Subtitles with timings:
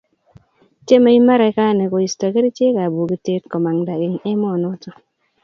[0.85, 4.89] tiemei Marekani koisto kerichekab bokitee komanda eng emonoto